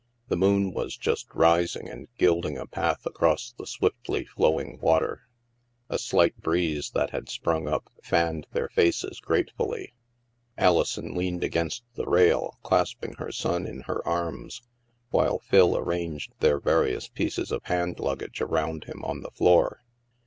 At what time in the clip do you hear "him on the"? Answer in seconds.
18.85-19.29